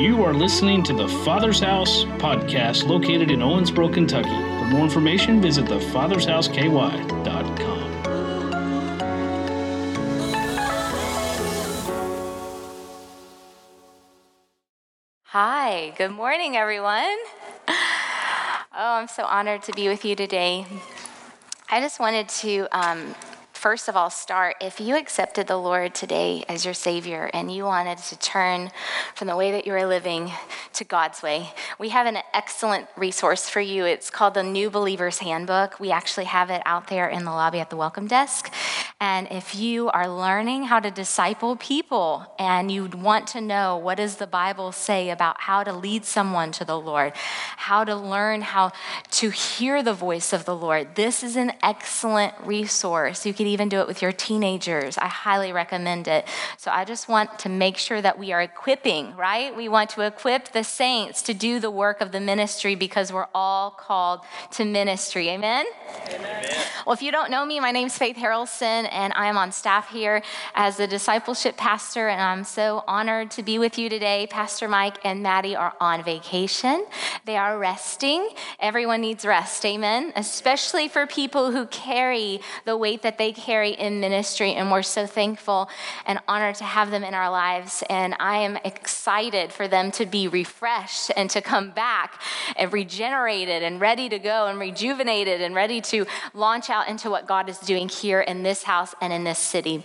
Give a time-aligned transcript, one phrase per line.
[0.00, 4.30] You are listening to the Father's House podcast located in Owensboro, Kentucky.
[4.30, 7.90] For more information, visit thefathershouseky.com.
[15.24, 17.18] Hi, good morning, everyone.
[17.68, 20.64] Oh, I'm so honored to be with you today.
[21.70, 23.14] I just wanted to um,
[23.60, 27.64] first of all start if you accepted the Lord today as your Savior and you
[27.64, 28.70] wanted to turn
[29.14, 30.32] from the way that you were living
[30.72, 33.84] to God's way, we have an excellent resource for you.
[33.84, 35.78] It's called the New Believer's Handbook.
[35.78, 38.50] We actually have it out there in the lobby at the welcome desk.
[38.98, 43.96] And if you are learning how to disciple people and you want to know what
[43.96, 47.12] does the Bible say about how to lead someone to the Lord,
[47.58, 48.72] how to learn how
[49.10, 53.26] to hear the voice of the Lord, this is an excellent resource.
[53.26, 54.98] You can even do it with your teenagers.
[54.98, 56.26] I highly recommend it.
[56.56, 59.54] So I just want to make sure that we are equipping, right?
[59.54, 63.28] We want to equip the saints to do the work of the ministry because we're
[63.34, 64.20] all called
[64.52, 65.28] to ministry.
[65.28, 65.66] Amen?
[66.08, 66.44] Amen.
[66.86, 69.52] Well, if you don't know me, my name is Faith Harralson, and I am on
[69.52, 70.22] staff here
[70.54, 74.26] as the discipleship pastor, and I'm so honored to be with you today.
[74.30, 76.86] Pastor Mike and Maddie are on vacation,
[77.26, 78.28] they are resting.
[78.58, 80.12] Everyone needs rest, amen?
[80.16, 85.06] Especially for people who carry the weight that they carry in ministry, and we're so
[85.06, 85.68] thankful
[86.06, 87.82] and honored to have them in our lives.
[87.88, 92.20] And I am excited for them to be refreshed and to come back
[92.56, 97.26] and regenerated and ready to go and rejuvenated and ready to launch out into what
[97.26, 99.84] God is doing here in this house and in this city.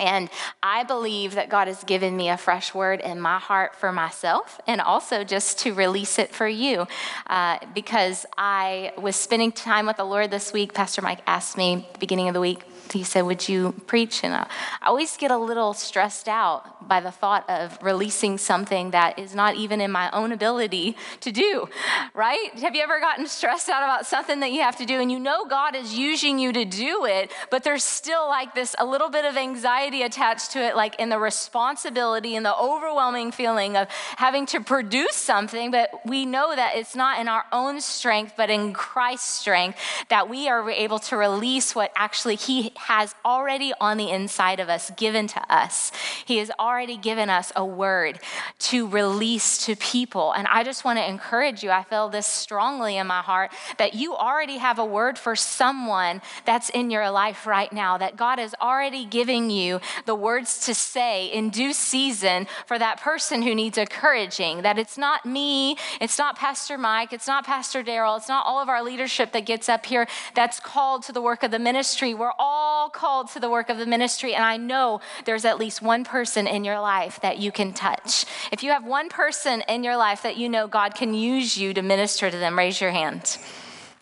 [0.00, 0.30] And
[0.62, 4.60] I believe that God has given me a fresh word in my heart for myself
[4.66, 6.86] and also just to release it for you.
[7.26, 10.72] Uh, because I was spending time with the Lord this week.
[10.72, 14.24] Pastor Mike asked me at the beginning of the week, he said, Would you preach?
[14.24, 14.46] And I
[14.82, 19.56] always get a little stressed out by the thought of releasing something that is not
[19.56, 21.68] even in my own ability to do,
[22.14, 22.50] right?
[22.60, 25.18] Have you ever gotten stressed out about something that you have to do and you
[25.18, 29.10] know God is using you to do it, but there's still like this a little
[29.10, 33.88] bit of anxiety attached to it, like in the responsibility and the overwhelming feeling of
[34.16, 38.50] having to produce something, but we know that it's not in our own strength, but
[38.50, 39.78] in Christ's strength
[40.08, 44.68] that we are able to release what actually He has already on the inside of
[44.68, 45.92] us given to us.
[46.24, 48.20] He has already given us a word
[48.60, 50.32] to release to people.
[50.32, 51.70] And I just want to encourage you.
[51.70, 56.22] I feel this strongly in my heart that you already have a word for someone
[56.44, 60.74] that's in your life right now, that God is already giving you the words to
[60.74, 64.62] say in due season for that person who needs encouraging.
[64.62, 68.60] That it's not me, it's not Pastor Mike, it's not Pastor Daryl, it's not all
[68.60, 72.14] of our leadership that gets up here that's called to the work of the ministry.
[72.14, 75.58] We're all all called to the work of the ministry, and I know there's at
[75.58, 78.26] least one person in your life that you can touch.
[78.52, 81.72] If you have one person in your life that you know God can use you
[81.72, 83.38] to minister to them, raise your hand.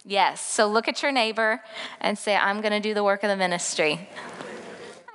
[0.04, 0.41] Yes.
[0.41, 1.62] So look at your neighbor
[2.00, 4.09] and say, I'm going to do the work of the ministry.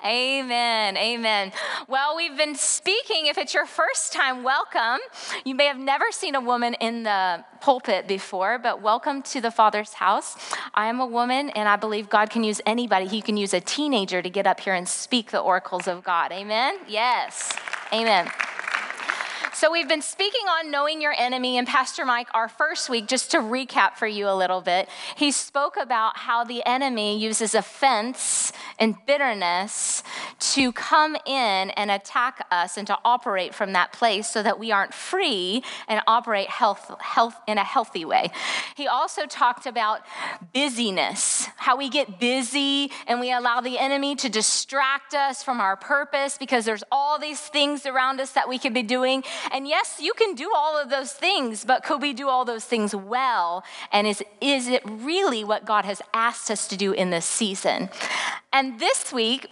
[0.04, 0.98] Amen.
[0.98, 1.52] Amen.
[1.88, 3.28] Well, we've been speaking.
[3.28, 5.00] If it's your first time, welcome.
[5.46, 9.52] You may have never seen a woman in the pulpit before, but welcome to the
[9.52, 10.36] Father's house.
[10.74, 13.08] I am a woman, and I believe God can use anybody.
[13.08, 16.32] He can use a teenager to get up here and speak the oracles of God.
[16.32, 16.80] Amen.
[16.88, 17.54] Yes.
[17.94, 18.32] Amen.
[19.54, 23.32] So, we've been speaking on knowing your enemy, and Pastor Mike, our first week, just
[23.32, 28.54] to recap for you a little bit, he spoke about how the enemy uses offense
[28.80, 30.04] and bitterness
[30.40, 34.72] to come in and attack us and to operate from that place so that we
[34.72, 38.32] aren't free and operate health, health in a healthy way.
[38.76, 40.02] He also talked about
[40.54, 45.76] busyness, how we get busy and we allow the enemy to distract us from our
[45.76, 49.24] purpose because there's all these things around us that we could be doing
[49.54, 52.66] and yes, you can do all of those things, but could we do all those
[52.66, 53.64] things well?
[53.92, 57.90] And is, is it really what God has asked us to do in this season?
[58.54, 59.48] And this week,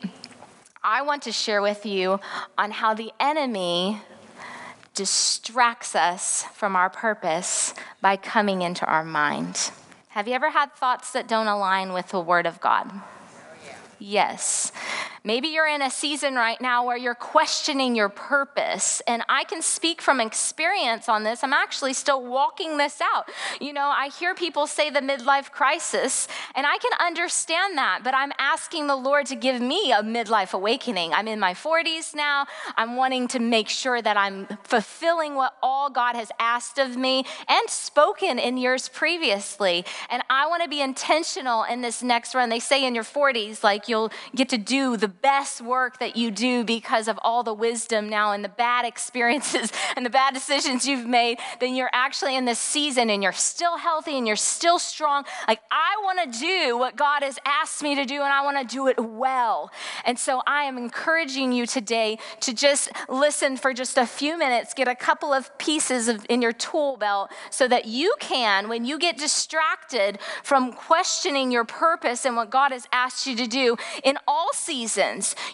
[0.84, 2.20] I want to share with you
[2.58, 4.02] on how the enemy
[4.94, 9.72] distracts us from our purpose by coming into our mind.
[10.10, 12.90] Have you ever had thoughts that don't align with the Word of God?
[12.92, 13.04] Oh,
[14.00, 14.72] yes.
[15.24, 19.02] Maybe you're in a season right now where you're questioning your purpose.
[19.08, 21.44] And I can speak from experience on this.
[21.44, 23.30] I'm actually still walking this out.
[23.60, 28.14] You know, I hear people say the midlife crisis, and I can understand that, but
[28.14, 31.14] I'm asking the Lord to give me a midlife awakening.
[31.14, 32.46] I'm in my 40s now.
[32.78, 37.26] I'm wanting to make sure that I'm fulfilling what all God has asked of me
[37.48, 39.86] and spoken in years previously.
[40.10, 42.50] And I want to be intentional in this next run.
[42.50, 46.32] They say in your 40s, like you'll get to do the best work that you
[46.32, 50.88] do because of all the wisdom now and the bad experiences and the bad decisions
[50.88, 54.80] you've made, then you're actually in this season and you're still healthy and you're still
[54.80, 55.26] strong.
[55.48, 58.58] Like, I want to do what God has asked me to do and I want
[58.58, 59.72] to do it well.
[60.06, 64.74] And so I am encouraging you today to just listen for just a few minutes,
[64.74, 68.86] get a couple of pieces of, in your tool belt so that you can, when
[68.86, 73.78] you get distracted from questioning your purpose and what God has asked you to do
[74.04, 74.99] in all seasons,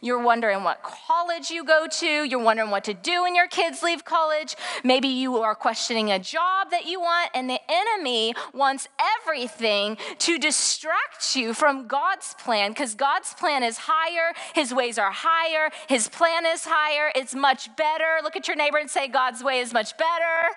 [0.01, 3.83] you're wondering what college you go to, you're wondering what to do when your kids
[3.83, 8.88] leave college, maybe you are questioning a job that you want, and the enemy wants
[9.21, 15.12] everything to distract you from God's plan because God's plan is higher, His ways are
[15.12, 18.19] higher, His plan is higher, it's much better.
[18.24, 20.56] Look at your neighbor and say, God's way is much better.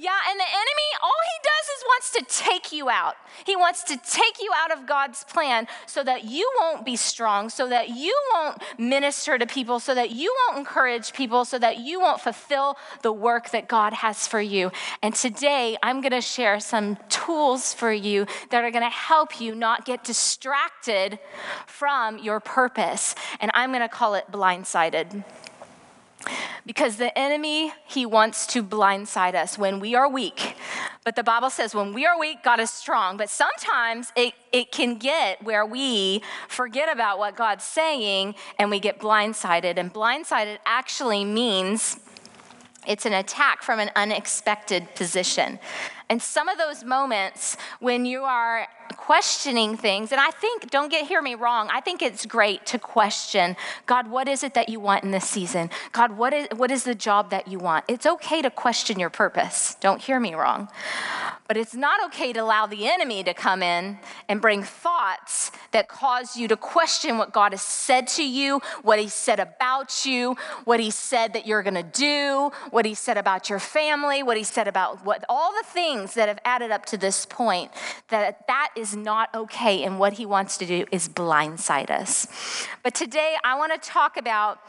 [0.00, 3.16] Yeah, and the enemy, all he does is wants to take you out.
[3.44, 7.37] He wants to take you out of God's plan so that you won't be strong,
[7.46, 11.78] so that you won't minister to people, so that you won't encourage people, so that
[11.78, 14.72] you won't fulfill the work that God has for you.
[15.02, 19.40] And today, I'm going to share some tools for you that are going to help
[19.40, 21.18] you not get distracted
[21.66, 23.14] from your purpose.
[23.40, 25.24] And I'm going to call it blindsided.
[26.66, 30.56] Because the enemy, he wants to blindside us when we are weak.
[31.04, 33.16] But the Bible says when we are weak, God is strong.
[33.16, 38.80] But sometimes it, it can get where we forget about what God's saying and we
[38.80, 39.78] get blindsided.
[39.78, 41.98] And blindsided actually means
[42.86, 45.58] it's an attack from an unexpected position.
[46.08, 48.66] And some of those moments when you are
[48.96, 52.78] questioning things, and I think, don't get hear me wrong, I think it's great to
[52.78, 53.56] question
[53.86, 55.70] God, what is it that you want in this season?
[55.92, 57.84] God, what is, what is the job that you want?
[57.88, 59.76] It's okay to question your purpose.
[59.80, 60.68] Don't hear me wrong.
[61.48, 63.98] But it's not okay to allow the enemy to come in
[64.28, 68.98] and bring thoughts that cause you to question what God has said to you, what
[68.98, 73.48] He said about you, what He said that you're gonna do, what He said about
[73.48, 76.98] your family, what He said about what all the things that have added up to
[76.98, 77.70] this point.
[78.08, 82.26] That that is not okay, and what He wants to do is blindside us.
[82.82, 84.60] But today I want to talk about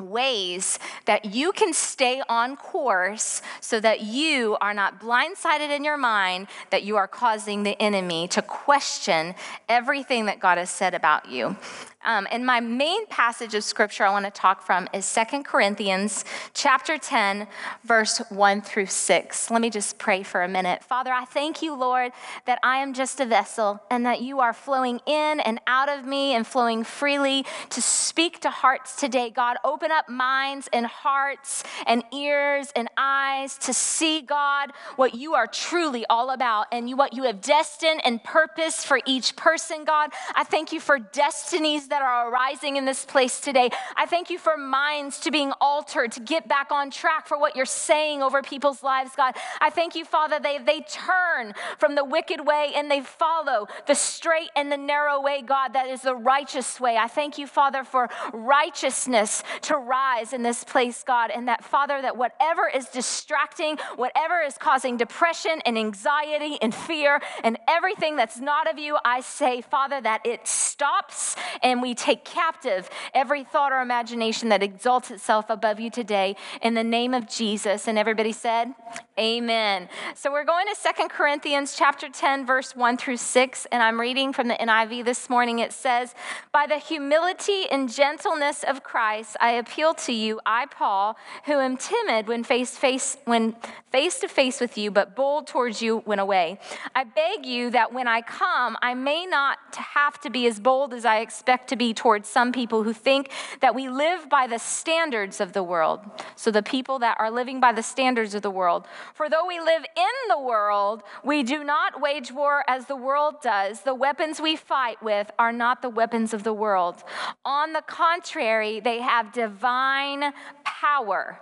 [0.00, 5.96] ways that you can stay on course so that you are not blindsided in your
[5.96, 9.34] mind that you are causing the enemy to question
[9.68, 11.56] everything that God has said about you.
[12.04, 16.24] Um, and my main passage of scripture I want to talk from is Second Corinthians
[16.54, 17.48] chapter 10,
[17.82, 19.50] verse 1 through 6.
[19.50, 20.84] Let me just pray for a minute.
[20.84, 22.12] Father, I thank you, Lord,
[22.46, 26.06] that I am just a vessel and that you are flowing in and out of
[26.06, 29.30] me and flowing freely to speak to hearts today.
[29.30, 35.34] God, open up minds and hearts and ears and eyes to see, God, what you
[35.34, 40.12] are truly all about and what you have destined and purposed for each person, God.
[40.36, 43.70] I thank you for destinies that are arising in this place today.
[43.96, 47.56] I thank you for minds to being altered, to get back on track for what
[47.56, 49.34] you're saying over people's lives, God.
[49.60, 53.94] I thank you, Father, they, they turn from the wicked way and they follow the
[53.94, 56.96] straight and the narrow way, God, that is the righteous way.
[56.96, 62.02] I thank you, Father, for righteousness to rise in this place, God, and that, Father,
[62.02, 68.38] that whatever is distracting, whatever is causing depression and anxiety and fear and everything that's
[68.38, 73.44] not of you, I say, Father, that it stops and and we take captive every
[73.44, 77.86] thought or imagination that exalts itself above you today in the name of Jesus.
[77.86, 78.74] And everybody said,
[79.16, 79.88] Amen.
[80.14, 84.32] So we're going to Second Corinthians chapter 10, verse 1 through 6, and I'm reading
[84.32, 85.58] from the NIV this morning.
[85.58, 86.14] It says,
[86.52, 91.16] By the humility and gentleness of Christ, I appeal to you, I, Paul,
[91.46, 93.56] who am timid when face face when
[93.90, 96.60] face to face with you, but bold towards you when away.
[96.94, 100.94] I beg you that when I come, I may not have to be as bold
[100.94, 104.58] as I expect to be towards some people who think that we live by the
[104.58, 106.00] standards of the world.
[106.36, 108.86] So, the people that are living by the standards of the world.
[109.14, 113.36] For though we live in the world, we do not wage war as the world
[113.42, 113.80] does.
[113.82, 117.02] The weapons we fight with are not the weapons of the world.
[117.44, 120.32] On the contrary, they have divine
[120.64, 121.40] power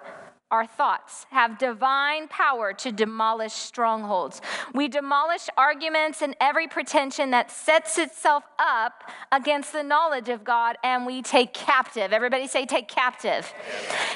[0.51, 4.41] our thoughts have divine power to demolish strongholds.
[4.73, 10.77] We demolish arguments and every pretension that sets itself up against the knowledge of God,
[10.85, 12.13] and we take captive.
[12.13, 13.53] Everybody say, take captive.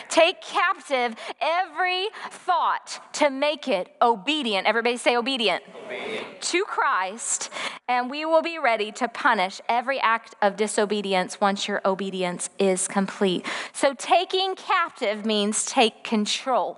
[0.09, 4.69] Take captive every thought to make it obedient.
[4.69, 5.65] Everybody say, obedient.
[5.85, 6.41] obedient.
[6.43, 7.51] To Christ,
[7.89, 12.89] and we will be ready to punish every act of disobedience once your obedience is
[12.89, 13.45] complete.
[13.73, 16.77] So, taking captive means take control control.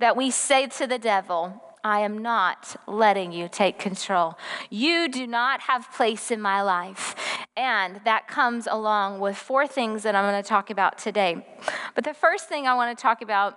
[0.00, 4.36] That we say to the devil, I am not letting you take control.
[4.68, 7.14] You do not have place in my life.
[7.56, 11.46] And that comes along with four things that I'm going to talk about today.
[11.94, 13.56] But the first thing I want to talk about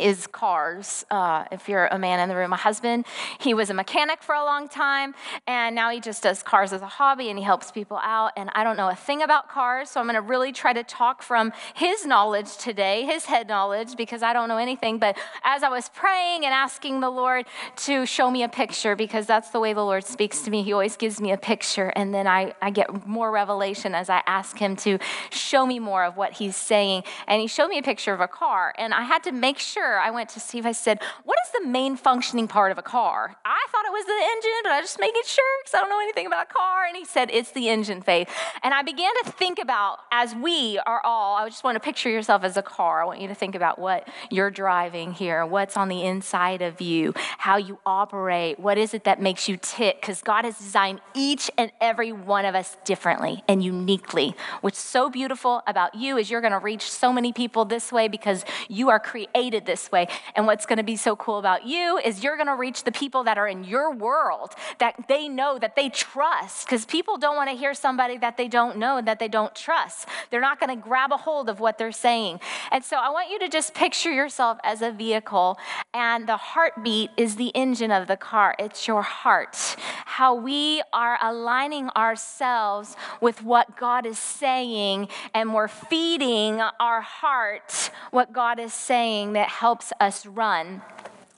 [0.00, 1.04] is cars.
[1.10, 3.06] Uh, if you're a man in the room, my husband,
[3.38, 5.14] he was a mechanic for a long time,
[5.46, 8.32] and now he just does cars as a hobby and he helps people out.
[8.36, 10.82] And I don't know a thing about cars, so I'm going to really try to
[10.82, 14.98] talk from his knowledge today, his head knowledge, because I don't know anything.
[14.98, 19.26] But as I was praying and asking the Lord to show me a picture, because
[19.26, 22.14] that's the way the Lord speaks to me, He always gives me a picture, and
[22.14, 24.98] then I, I get more revelation as I ask Him to
[25.30, 27.04] show me more of what He's saying.
[27.26, 29.89] And He showed me a picture of a car, and I had to make sure
[29.98, 30.66] I went to Steve.
[30.66, 33.36] I said, What is the main functioning part of a car?
[33.44, 36.00] I thought it was the engine, but I just making sure because I don't know
[36.00, 36.84] anything about a car.
[36.86, 38.28] And he said, It's the engine, Faith.
[38.62, 42.08] And I began to think about, as we are all, I just want to picture
[42.08, 43.02] yourself as a car.
[43.02, 46.80] I want you to think about what you're driving here, what's on the inside of
[46.80, 50.00] you, how you operate, what is it that makes you tick?
[50.00, 54.34] Because God has designed each and every one of us differently and uniquely.
[54.60, 58.06] What's so beautiful about you is you're going to reach so many people this way
[58.06, 60.06] because you are created this way.
[60.36, 62.92] And what's going to be so cool about you is you're going to reach the
[62.92, 67.36] people that are in your world that they know, that they trust, because people don't
[67.36, 70.08] want to hear somebody that they don't know and that they don't trust.
[70.30, 72.40] They're not going to grab a hold of what they're saying.
[72.72, 75.56] And so I want you to just picture yourself as a vehicle,
[75.94, 78.56] and the heartbeat is the engine of the car.
[78.58, 79.76] It's your heart.
[80.04, 87.90] How we are aligning ourselves with what God is saying, and we're feeding our heart
[88.10, 90.82] what God is saying that helps us run.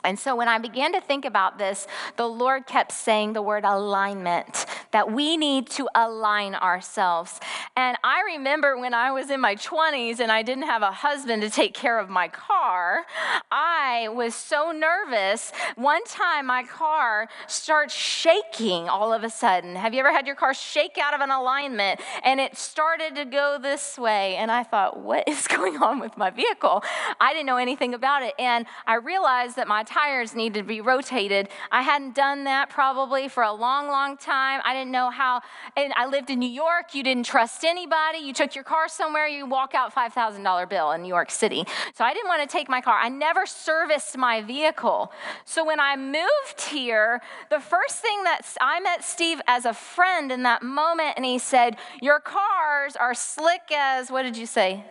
[0.05, 3.65] And so when I began to think about this, the Lord kept saying the word
[3.65, 7.41] alignment, that we need to align ourselves.
[7.77, 11.43] And I remember when I was in my 20s and I didn't have a husband
[11.43, 13.05] to take care of my car,
[13.51, 15.53] I was so nervous.
[15.77, 19.77] One time my car starts shaking all of a sudden.
[19.77, 22.01] Have you ever had your car shake out of an alignment?
[22.25, 24.37] And it started to go this way.
[24.37, 26.83] And I thought, what is going on with my vehicle?
[27.21, 28.35] I didn't know anything about it.
[28.39, 31.49] And I realized that my tires needed to be rotated.
[31.71, 34.61] I hadn't done that probably for a long, long time.
[34.65, 35.43] I didn't know how.
[35.77, 36.95] And I lived in New York.
[36.95, 38.19] You didn't trust anybody.
[38.19, 41.65] You took your car somewhere, you walk out $5,000 bill in New York City.
[41.95, 42.99] So I didn't want to take my car.
[42.99, 45.13] I never serviced my vehicle.
[45.45, 47.21] So when I moved here,
[47.51, 51.39] the first thing that I met Steve as a friend in that moment, and he
[51.39, 54.85] said, Your cars are slick as, what did you say?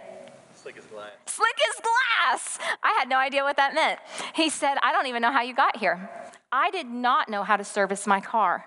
[0.61, 1.09] Slick as glass.
[1.25, 2.59] Slick as glass.
[2.83, 3.99] I had no idea what that meant.
[4.35, 6.07] He said, I don't even know how you got here.
[6.51, 8.65] I did not know how to service my car.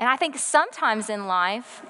[0.00, 1.82] And I think sometimes in life,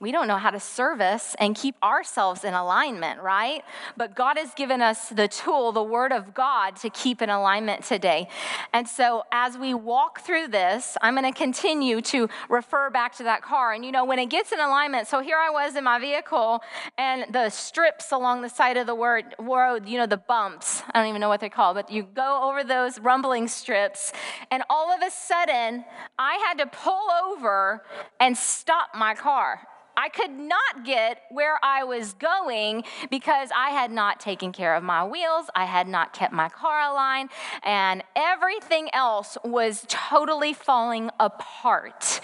[0.00, 3.62] we don't know how to service and keep ourselves in alignment, right?
[3.98, 7.84] But God has given us the tool, the Word of God, to keep in alignment
[7.84, 8.26] today.
[8.72, 13.24] And so as we walk through this, I'm going to continue to refer back to
[13.24, 13.74] that car.
[13.74, 16.62] And you know, when it gets in alignment, so here I was in my vehicle,
[16.96, 20.98] and the strips along the side of the word, road, you know, the bumps, I
[20.98, 24.14] don't even know what they're called, but you go over those rumbling strips,
[24.50, 25.84] and all of a sudden,
[26.18, 27.82] I had to pull over
[28.18, 29.60] and stop my car.
[30.00, 34.82] I could not get where I was going because I had not taken care of
[34.82, 37.28] my wheels, I had not kept my car aligned,
[37.62, 42.22] and everything else was totally falling apart.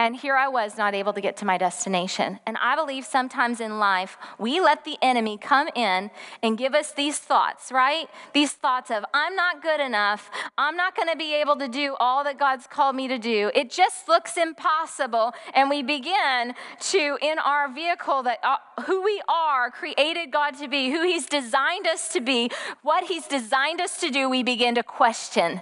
[0.00, 2.40] And here I was not able to get to my destination.
[2.46, 6.10] And I believe sometimes in life, we let the enemy come in
[6.42, 8.08] and give us these thoughts, right?
[8.32, 10.30] These thoughts of, I'm not good enough.
[10.56, 13.50] I'm not going to be able to do all that God's called me to do.
[13.54, 15.34] It just looks impossible.
[15.52, 20.68] And we begin to, in our vehicle, that uh, who we are, created God to
[20.68, 24.76] be, who He's designed us to be, what He's designed us to do, we begin
[24.76, 25.60] to question.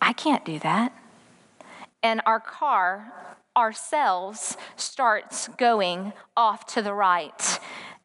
[0.00, 0.96] I can't do that.
[2.04, 3.12] And our car
[3.56, 7.60] ourselves starts going off to the right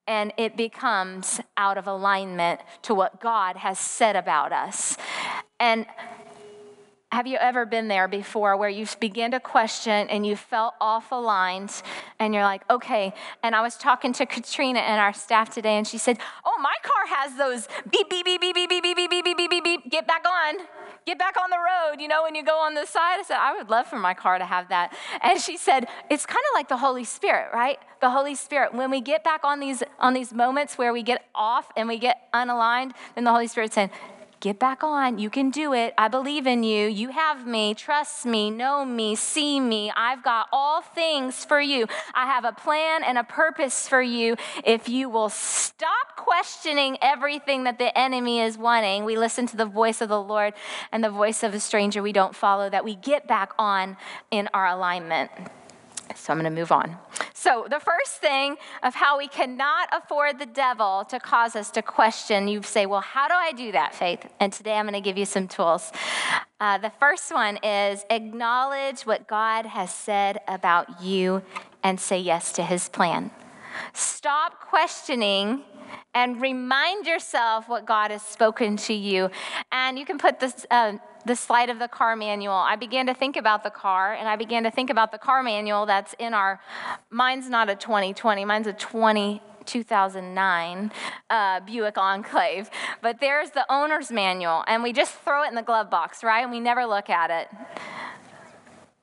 [0.08, 4.98] and it becomes out of alignment to what God has said about us.
[5.60, 5.86] And
[7.16, 11.14] have you ever been there before where you begin to question and you felt off
[11.14, 11.72] aligned
[12.20, 13.14] and you're like, okay.
[13.42, 16.76] And I was talking to Katrina and our staff today and she said, oh, my
[16.84, 19.90] car has those beep, beep, beep, beep, beep, beep, beep, beep, beep, beep, beep, beep,
[19.90, 20.58] get back on
[21.06, 23.20] get back on the road, you know, when you go on the side.
[23.20, 24.92] I said, I would love for my car to have that.
[25.22, 27.78] And she said, it's kind of like the Holy Spirit, right?
[28.02, 28.74] The Holy Spirit.
[28.74, 32.00] When we get back on these on these moments where we get off and we
[32.00, 33.92] get unaligned, then the Holy Spirit saying,
[34.46, 35.18] get back on.
[35.18, 35.96] You can do it.
[35.98, 36.86] I believe in you.
[36.86, 37.74] You have me.
[37.74, 38.52] Trust me.
[38.52, 39.16] Know me.
[39.16, 39.92] See me.
[39.98, 41.88] I've got all things for you.
[42.14, 44.36] I have a plan and a purpose for you.
[44.64, 49.66] If you will stop questioning everything that the enemy is wanting, we listen to the
[49.66, 50.54] voice of the Lord
[50.92, 53.98] and the voice of a stranger we don't follow, that we get back on
[54.30, 55.32] in our alignment.
[56.16, 56.98] So I'm going to move on.
[57.34, 61.82] So, the first thing of how we cannot afford the devil to cause us to
[61.82, 64.26] question, you say, Well, how do I do that, Faith?
[64.40, 65.92] And today I'm going to give you some tools.
[66.60, 71.44] Uh, the first one is acknowledge what God has said about you
[71.84, 73.30] and say yes to his plan.
[73.94, 75.64] Stop questioning
[76.14, 79.30] and remind yourself what God has spoken to you.
[79.72, 80.66] And you can put this.
[80.70, 80.94] Uh,
[81.26, 84.36] the slide of the car manual, I began to think about the car, and I
[84.36, 86.62] began to think about the car manual that's in our.
[87.10, 89.42] Mine's not a 2020, mine's a 20.
[89.66, 90.92] 2009
[91.32, 92.70] uh, Buick Enclave,
[93.02, 96.44] but there's the owner's manual, and we just throw it in the glove box, right?
[96.44, 97.50] And we never look at it.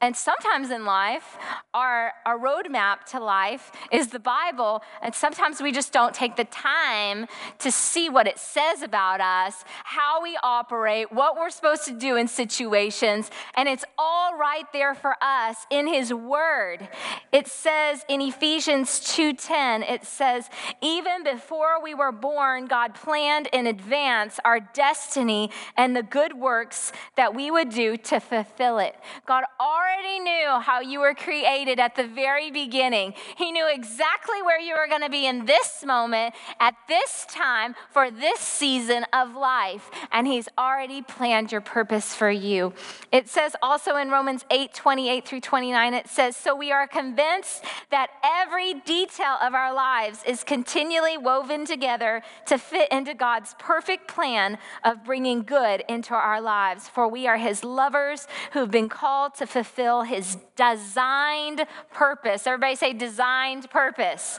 [0.02, 1.38] And sometimes in life,
[1.72, 6.44] our, our roadmap to life is the Bible, and sometimes we just don't take the
[6.44, 7.28] time
[7.60, 12.16] to see what it says about us, how we operate, what we're supposed to do
[12.16, 16.88] in situations, and it's all right there for us in His Word.
[17.30, 23.68] It says in Ephesians 2:10, it says, "Even before we were born, God planned in
[23.68, 29.44] advance our destiny and the good works that we would do to fulfill it." God
[29.60, 33.14] already already knew how you were created at the very beginning.
[33.36, 37.74] He knew exactly where you were going to be in this moment, at this time,
[37.90, 39.90] for this season of life.
[40.10, 42.72] And He's already planned your purpose for you.
[43.10, 47.64] It says also in Romans 8 28 through 29, it says, So we are convinced
[47.90, 54.08] that every detail of our lives is continually woven together to fit into God's perfect
[54.08, 56.88] plan of bringing good into our lives.
[56.88, 62.46] For we are His lovers who've been called to fulfill fulfill his designed purpose.
[62.46, 64.38] Everybody say, designed purpose.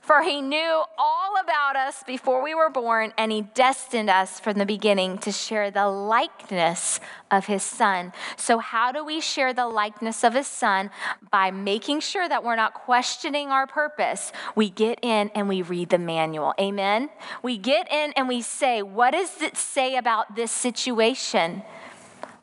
[0.00, 4.58] For he knew all about us before we were born, and he destined us from
[4.58, 7.00] the beginning to share the likeness
[7.30, 8.12] of his son.
[8.36, 10.90] So, how do we share the likeness of his son?
[11.30, 14.32] By making sure that we're not questioning our purpose.
[14.54, 16.54] We get in and we read the manual.
[16.60, 17.10] Amen?
[17.42, 21.62] We get in and we say, what does it say about this situation?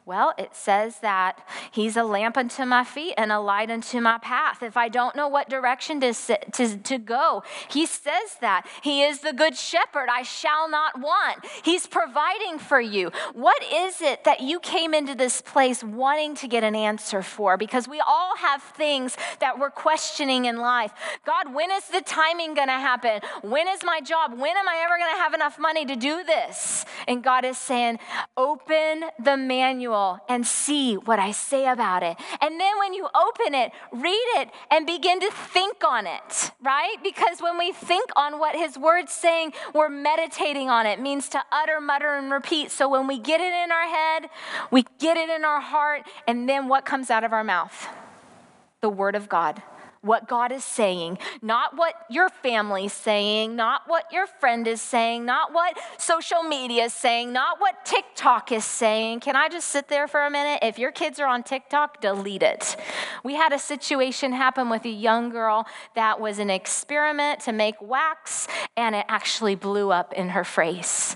[0.09, 4.17] Well, it says that he's a lamp unto my feet and a light unto my
[4.17, 4.63] path.
[4.63, 8.65] If I don't know what direction to, to, to go, he says that.
[8.81, 10.09] He is the good shepherd.
[10.11, 11.45] I shall not want.
[11.63, 13.11] He's providing for you.
[13.33, 17.55] What is it that you came into this place wanting to get an answer for?
[17.55, 20.91] Because we all have things that we're questioning in life.
[21.23, 23.21] God, when is the timing going to happen?
[23.43, 24.31] When is my job?
[24.31, 26.83] When am I ever going to have enough money to do this?
[27.07, 27.99] And God is saying,
[28.35, 32.17] open the manual and see what I say about it.
[32.41, 36.97] And then when you open it, read it and begin to think on it, right?
[37.03, 40.99] Because when we think on what his word's saying, we're meditating on it.
[40.99, 42.71] it means to utter, mutter, and repeat.
[42.71, 44.29] So when we get it in our head,
[44.71, 47.88] we get it in our heart, and then what comes out of our mouth?
[48.81, 49.62] The word of God
[50.01, 55.25] what God is saying, not what your family's saying, not what your friend is saying,
[55.25, 59.19] not what social media is saying, not what TikTok is saying.
[59.19, 60.59] Can I just sit there for a minute?
[60.62, 62.77] If your kids are on TikTok, delete it.
[63.23, 67.75] We had a situation happen with a young girl that was an experiment to make
[67.81, 71.15] wax, and it actually blew up in her face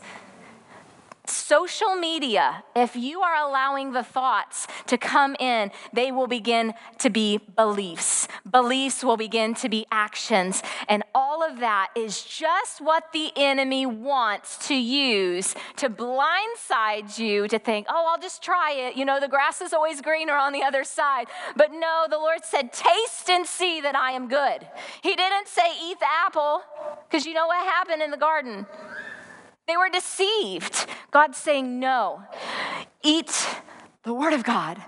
[1.34, 7.10] social media, if you are allowing the thoughts to come in, they will begin to
[7.10, 8.28] be beliefs.
[8.50, 10.64] Beliefs will begin to be actions.
[10.88, 17.48] And all of that is just what the enemy wants to use to blindside you
[17.48, 18.96] to think, oh, I'll just try it.
[18.96, 21.28] You know, the grass is always greener on the other side.
[21.56, 24.68] But no, the Lord said, taste and see that I am good.
[25.02, 26.62] He didn't say, eat the apple,
[27.10, 28.66] because you know what happened in the garden?
[29.68, 30.88] They were deceived.
[31.12, 32.24] God's saying, no,
[33.02, 33.48] eat
[34.04, 34.82] the Word of God.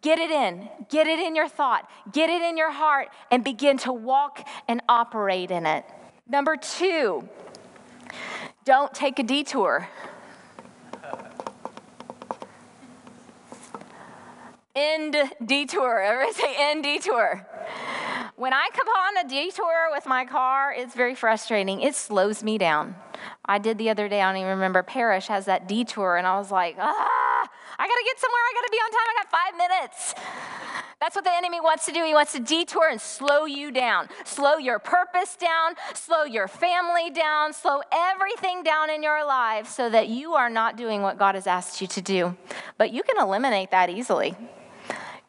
[0.00, 3.78] Get it in, get it in your thought, get it in your heart, and begin
[3.78, 5.84] to walk and operate in it.
[6.28, 7.28] Number two,
[8.64, 9.88] don't take a detour.
[14.74, 16.00] End detour.
[16.00, 17.46] Everybody say end detour.
[18.36, 21.82] When I come on a detour with my car, it's very frustrating.
[21.82, 22.96] It slows me down.
[23.44, 26.38] I did the other day, I don't even remember, Parrish has that detour, and I
[26.38, 28.40] was like, ah, I got to get somewhere.
[28.40, 29.08] I got to be on time.
[29.08, 30.14] I got five minutes.
[31.00, 32.04] That's what the enemy wants to do.
[32.04, 37.10] He wants to detour and slow you down, slow your purpose down, slow your family
[37.10, 41.34] down, slow everything down in your life so that you are not doing what God
[41.34, 42.36] has asked you to do.
[42.78, 44.36] But you can eliminate that easily.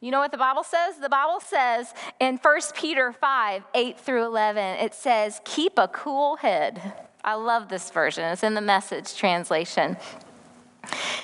[0.03, 0.97] You know what the Bible says?
[0.97, 6.35] The Bible says in 1 Peter 5 8 through 11, it says, Keep a cool
[6.35, 6.81] head.
[7.23, 9.95] I love this version, it's in the message translation.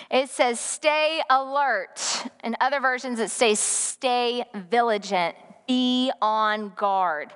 [0.10, 2.24] It says, Stay alert.
[2.42, 5.36] In other versions, it says, Stay vigilant.
[5.68, 7.34] Be on guard.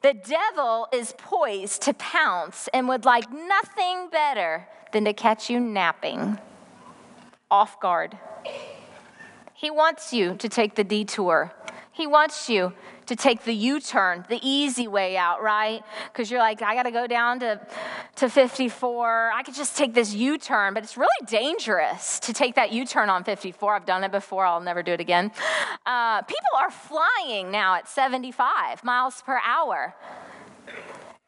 [0.00, 5.60] The devil is poised to pounce and would like nothing better than to catch you
[5.60, 6.38] napping
[7.50, 8.16] off guard.
[9.60, 11.52] He wants you to take the detour.
[11.92, 12.72] He wants you
[13.04, 15.82] to take the U turn, the easy way out, right?
[16.10, 17.60] Because you're like, I got to go down to,
[18.16, 19.32] to 54.
[19.34, 22.86] I could just take this U turn, but it's really dangerous to take that U
[22.86, 23.74] turn on 54.
[23.74, 25.30] I've done it before, I'll never do it again.
[25.84, 29.94] Uh, people are flying now at 75 miles per hour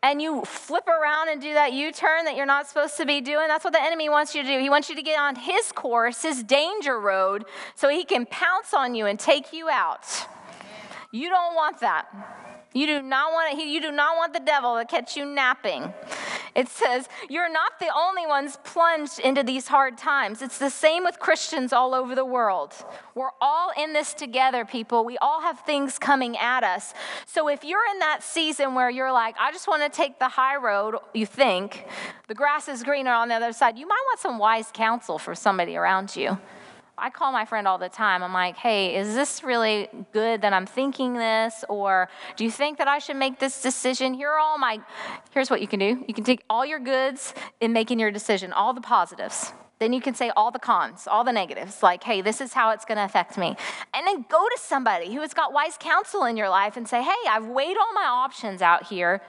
[0.03, 3.21] and you flip around and do that U turn that you're not supposed to be
[3.21, 4.59] doing, that's what the enemy wants you to do.
[4.59, 8.75] He wants you to get on his course, his danger road, so he can pounce
[8.75, 10.05] on you and take you out.
[11.13, 12.07] You don't want that.
[12.75, 15.93] You do not want it, you do not want the devil to catch you napping.
[16.55, 20.43] It says, You're not the only ones plunged into these hard times.
[20.43, 22.75] It's the same with Christians all over the world.
[23.15, 25.05] We're all in this together, people.
[25.05, 26.95] We all have things coming at us.
[27.27, 30.29] So if you're in that season where you're like, I just want to take the
[30.29, 31.87] high road, you think,
[32.29, 35.35] the grass is greener on the other side, you might want some wise counsel for
[35.35, 36.39] somebody around you.
[36.99, 38.23] I call my friend all the time.
[38.23, 41.65] I'm like, hey, is this really good that I'm thinking this?
[41.69, 44.15] Or do you think that I should make this decision?
[44.15, 44.81] Here are all my,
[45.33, 46.05] here's what you can do.
[46.07, 49.53] You can take all your goods in making your decision, all the positives.
[49.83, 52.71] Then you can say all the cons, all the negatives, like, hey, this is how
[52.71, 53.57] it's going to affect me.
[53.93, 57.03] And then go to somebody who has got wise counsel in your life and say,
[57.03, 59.21] hey, I've weighed all my options out here.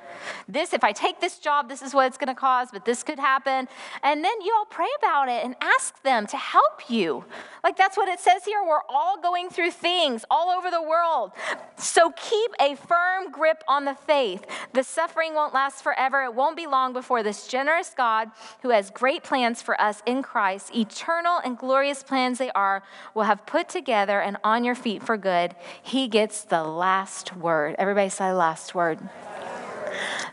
[0.47, 3.01] This, if I take this job, this is what it's going to cause, but this
[3.01, 3.67] could happen.
[4.03, 7.25] And then you all pray about it and ask them to help you.
[7.63, 8.61] Like that's what it says here.
[8.63, 11.31] We're all going through things all over the world.
[11.77, 14.45] So keep a firm grip on the faith.
[14.73, 16.23] The suffering won't last forever.
[16.23, 18.29] It won't be long before this generous God,
[18.61, 22.83] who has great plans for us in Christ, Christ, eternal and glorious plans they are,
[23.13, 25.55] will have put together and on your feet for good.
[25.81, 27.77] He gets the last word.
[27.79, 28.99] Everybody say last word.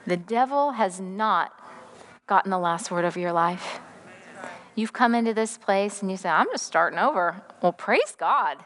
[0.09, 1.53] The devil has not
[2.27, 3.79] gotten the last word of your life.
[4.75, 7.40] You've come into this place and you say, I'm just starting over.
[7.62, 8.57] Well, praise God.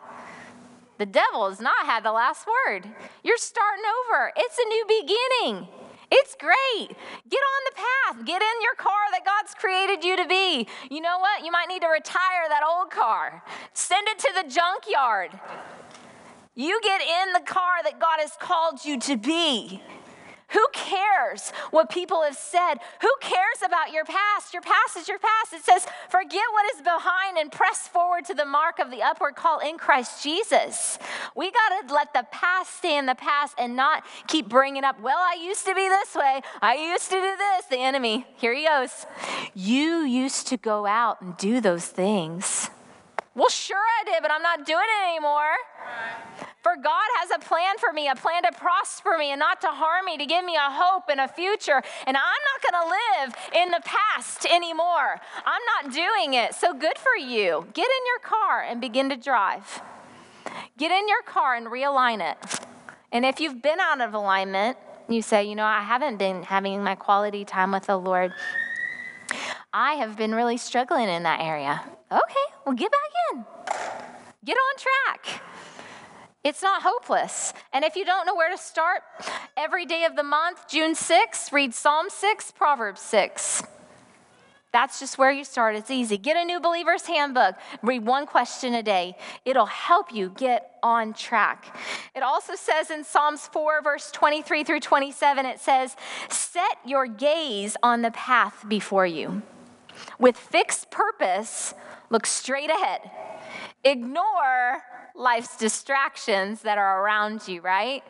[0.96, 2.88] The devil has not had the last word.
[3.22, 4.33] You're starting over.
[4.35, 5.68] It's a new beginning.
[6.16, 6.88] It's great.
[7.29, 8.24] Get on the path.
[8.24, 10.68] Get in your car that God's created you to be.
[10.88, 11.44] You know what?
[11.44, 15.33] You might need to retire that old car, send it to the junkyard.
[16.55, 19.83] You get in the car that God has called you to be.
[20.50, 22.74] Who cares what people have said?
[23.00, 24.52] Who cares about your past?
[24.52, 25.52] Your past is your past.
[25.52, 29.37] It says, forget what is behind and press forward to the mark of the upward
[29.37, 30.98] call in Christ Jesus.
[31.35, 35.00] We got to let the past stay in the past and not keep bringing up,
[35.00, 36.42] well, I used to be this way.
[36.61, 37.66] I used to do this.
[37.66, 39.07] The enemy, here he goes.
[39.54, 42.70] You used to go out and do those things.
[43.35, 45.57] Well, sure I did, but I'm not doing it anymore.
[46.62, 49.66] For God has a plan for me, a plan to prosper me and not to
[49.66, 51.83] harm me, to give me a hope and a future.
[52.07, 55.20] And I'm not going to live in the past anymore.
[55.44, 56.55] I'm not doing it.
[56.55, 57.66] So good for you.
[57.75, 59.83] Get in your car and begin to drive.
[60.79, 62.38] Get in your car and realign it.
[63.12, 66.83] And if you've been out of alignment, you say, you know, I haven't been having
[66.83, 68.33] my quality time with the Lord.
[69.73, 71.83] I have been really struggling in that area.
[72.14, 73.00] Okay, well, get back
[73.33, 73.44] in.
[74.44, 75.42] Get on track.
[76.44, 77.53] It's not hopeless.
[77.72, 79.03] And if you don't know where to start,
[79.57, 83.64] every day of the month, June 6, read Psalm 6, Proverbs 6.
[84.70, 85.74] That's just where you start.
[85.74, 86.18] It's easy.
[86.18, 87.57] Get a new believer's handbook.
[87.83, 89.16] Read one question a day.
[89.44, 91.77] It'll help you get on track.
[92.14, 95.96] It also says in Psalms 4, verse 23 through 27, it says,
[96.29, 99.42] Set your gaze on the path before you.
[100.18, 101.74] With fixed purpose,
[102.11, 103.11] look straight ahead.
[103.83, 104.83] Ignore
[105.14, 108.03] life's distractions that are around you, right?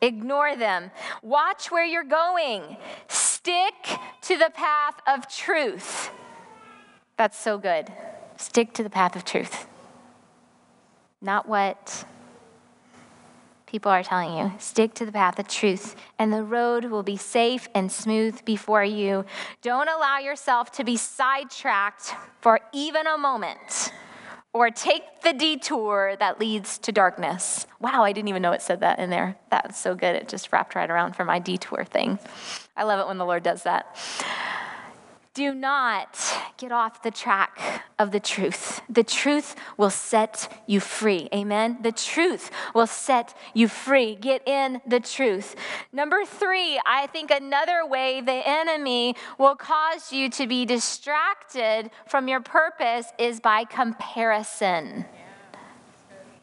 [0.00, 0.90] Ignore them.
[1.22, 2.76] Watch where you're going.
[3.08, 3.74] Stick
[4.22, 6.10] to the path of truth.
[7.16, 7.92] That's so good.
[8.36, 9.66] Stick to the path of truth.
[11.20, 12.04] Not what
[13.74, 14.52] people are telling you.
[14.60, 18.84] Stick to the path of truth, and the road will be safe and smooth before
[18.84, 19.24] you.
[19.62, 23.92] Don't allow yourself to be sidetracked for even a moment
[24.52, 27.66] or take the detour that leads to darkness.
[27.80, 29.34] Wow, I didn't even know it said that in there.
[29.50, 30.14] That's so good.
[30.14, 32.20] It just wrapped right around for my detour thing.
[32.76, 33.96] I love it when the Lord does that.
[35.34, 36.16] Do not
[36.58, 38.80] get off the track of the truth.
[38.88, 41.28] The truth will set you free.
[41.34, 41.78] Amen.
[41.82, 44.14] The truth will set you free.
[44.14, 45.56] Get in the truth.
[45.92, 52.28] Number three, I think another way the enemy will cause you to be distracted from
[52.28, 55.04] your purpose is by comparison.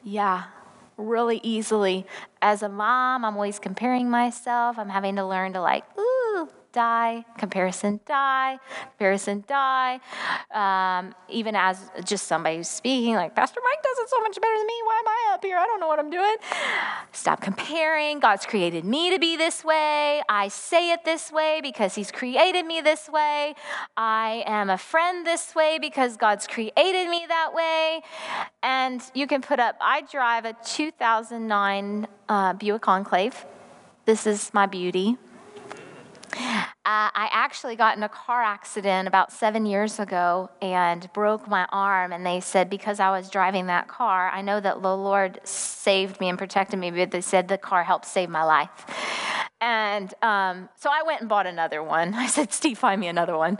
[0.04, 0.44] Yeah
[0.98, 2.06] really easily.
[2.44, 4.78] As a mom, I'm always comparing myself.
[4.78, 8.60] I'm having to learn to like, ooh, die, comparison die,
[8.92, 10.00] comparison die.
[10.52, 14.58] Um, even as just somebody who's speaking, like, Pastor Mike does it so much better
[14.58, 14.74] than me.
[14.86, 15.58] Why am I up here?
[15.58, 16.36] I don't know what I'm doing.
[17.12, 18.20] Stop comparing.
[18.20, 20.22] God's created me to be this way.
[20.30, 23.56] I say it this way because He's created me this way.
[23.98, 28.02] I am a friend this way because God's created me that way.
[28.64, 33.46] And you can put up, I drive a 2009 uh, Buick Enclave.
[34.06, 35.18] This is my beauty.
[36.34, 41.68] Uh, I actually got in a car accident about seven years ago and broke my
[41.72, 42.12] arm.
[42.12, 46.20] And they said, because I was driving that car, I know that the Lord saved
[46.20, 49.51] me and protected me, but they said the car helped save my life.
[49.62, 52.14] And um, so I went and bought another one.
[52.16, 53.60] I said, Steve, find me another one.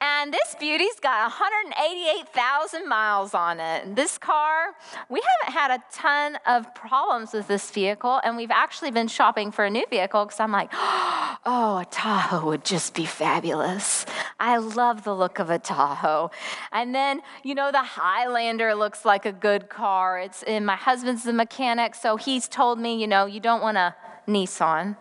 [0.00, 3.94] And this beauty's got 188,000 miles on it.
[3.94, 4.74] This car,
[5.08, 9.52] we haven't had a ton of problems with this vehicle, and we've actually been shopping
[9.52, 14.04] for a new vehicle because I'm like, oh, a Tahoe would just be fabulous.
[14.40, 16.30] I love the look of a Tahoe.
[16.72, 20.18] And then, you know, the Highlander looks like a good car.
[20.18, 23.76] It's and my husband's the mechanic, so he's told me, you know, you don't want
[23.76, 23.94] a
[24.26, 24.96] Nissan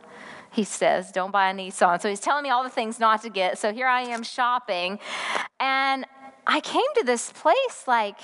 [0.56, 2.02] he says, don't buy a Nissan.
[2.02, 3.58] So he's telling me all the things not to get.
[3.58, 5.00] So here I am shopping.
[5.60, 6.06] And
[6.48, 8.20] I came to this place like,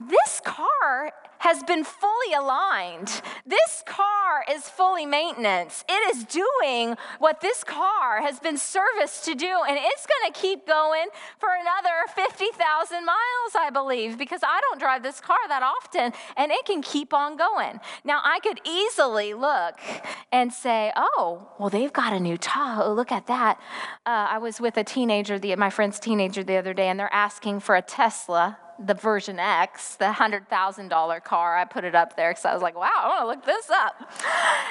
[0.00, 1.12] this car
[1.44, 3.20] has been fully aligned.
[3.44, 5.84] This car is fully maintenance.
[5.86, 10.40] It is doing what this car has been serviced to do, and it's going to
[10.40, 15.62] keep going for another 50,000 miles, I believe, because I don't drive this car that
[15.62, 17.78] often, and it can keep on going.
[18.04, 19.78] Now, I could easily look
[20.32, 22.94] and say, oh, well, they've got a new Tahoe.
[22.94, 23.58] Look at that.
[24.06, 27.12] Uh, I was with a teenager, the, my friend's teenager, the other day, and they're
[27.12, 31.56] asking for a Tesla the version X, the $100,000 car.
[31.56, 33.70] I put it up there because I was like, wow, I want to look this
[33.70, 34.10] up.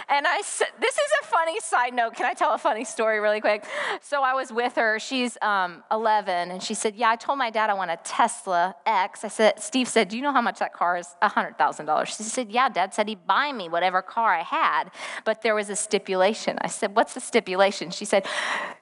[0.10, 2.16] And I said, this is a funny side note.
[2.16, 3.66] Can I tell a funny story really quick?
[4.02, 5.00] So I was with her.
[5.00, 8.76] She's um, 11, and she said, yeah, I told my dad I want a Tesla
[8.86, 9.24] X.
[9.24, 11.08] I said, Steve said, do you know how much that car is?
[11.22, 12.06] $100,000.
[12.06, 14.86] She said, yeah, dad said he'd buy me whatever car I had,
[15.24, 16.58] but there was a stipulation.
[16.62, 17.92] I said, what's the stipulation?
[17.92, 18.26] She said,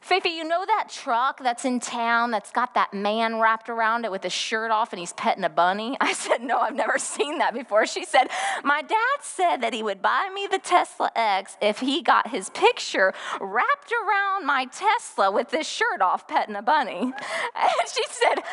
[0.02, 4.12] Fifi, you know that truck that's in town that's got that man wrapped around it
[4.12, 5.98] with his shirt off and he's petting a bunny?
[6.02, 7.86] I said, No, I've never seen that before.
[7.86, 8.28] She said,
[8.64, 12.50] My dad said that he would buy me the Tesla X if he got his
[12.50, 17.14] picture wrapped around my Tesla with this shirt off petting a bunny.
[17.54, 18.44] And she said,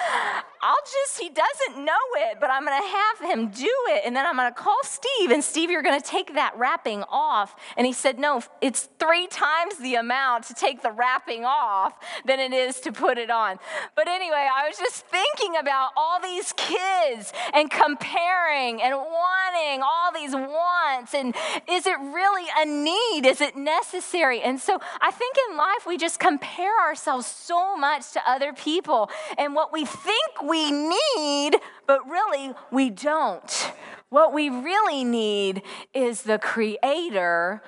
[0.62, 4.03] I'll just, he doesn't know it, but I'm going to have him do it.
[4.05, 7.05] And then I'm going to call Steve, and Steve, you're going to take that wrapping
[7.05, 7.55] off.
[7.77, 11.94] And he said, No, it's three times the amount to take the wrapping off
[12.25, 13.59] than it is to put it on.
[13.94, 20.12] But anyway, I was just thinking about all these kids and comparing and wanting all
[20.14, 21.14] these wants.
[21.14, 21.34] And
[21.68, 23.26] is it really a need?
[23.26, 24.40] Is it necessary?
[24.40, 29.11] And so I think in life, we just compare ourselves so much to other people
[29.37, 31.56] and what we think we need,
[31.87, 33.72] but really we don't.
[34.11, 37.62] What we really need is the Creator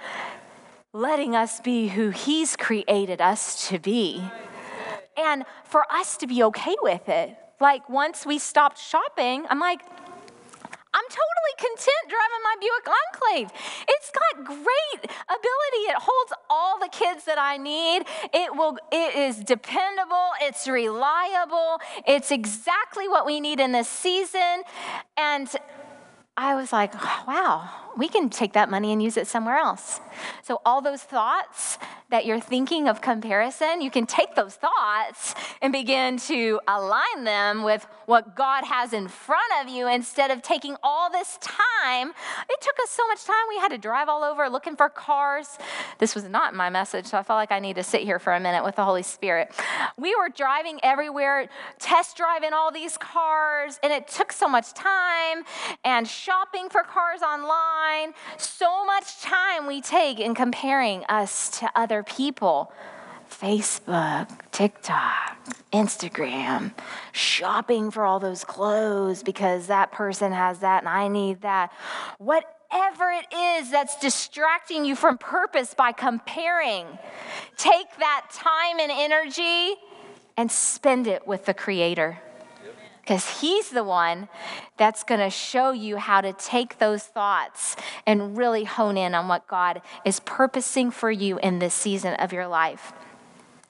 [0.93, 4.25] letting us be who He's created us to be.
[5.17, 7.37] And for us to be okay with it.
[7.61, 9.83] Like once we stopped shopping, I'm like,
[10.93, 13.51] I'm totally content driving my Buick Enclave.
[13.89, 15.83] It's got great ability.
[15.89, 18.05] It holds all the kids that I need.
[18.33, 21.79] It will it is dependable, it's reliable.
[22.07, 24.63] It's exactly what we need in this season.
[25.17, 25.49] And
[26.37, 26.95] I was like,
[27.27, 30.01] wow, we can take that money and use it somewhere else.
[30.43, 31.79] So, all those thoughts
[32.11, 37.63] that you're thinking of comparison, you can take those thoughts and begin to align them
[37.63, 42.09] with what God has in front of you instead of taking all this time.
[42.49, 43.37] It took us so much time.
[43.49, 45.59] We had to drive all over looking for cars.
[45.99, 48.33] This was not my message, so I felt like I need to sit here for
[48.33, 49.55] a minute with the Holy Spirit.
[49.97, 51.49] We were driving everywhere,
[51.79, 55.45] test driving all these cars, and it took so much time
[55.85, 57.80] and shopping for cars online.
[58.37, 62.73] So much time we take in comparing us to other people.
[63.31, 65.39] Facebook, TikTok,
[65.73, 66.73] Instagram,
[67.13, 71.73] shopping for all those clothes because that person has that and I need that.
[72.19, 76.87] Whatever it is that's distracting you from purpose by comparing,
[77.57, 79.75] take that time and energy
[80.37, 82.19] and spend it with the Creator
[83.01, 84.29] because He's the one
[84.77, 89.29] that's going to show you how to take those thoughts and really hone in on
[89.29, 92.93] what God is purposing for you in this season of your life.